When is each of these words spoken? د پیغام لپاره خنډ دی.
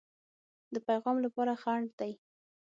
د 0.73 0.75
پیغام 0.87 1.15
لپاره 1.25 1.53
خنډ 1.61 1.87
دی. 1.99 2.11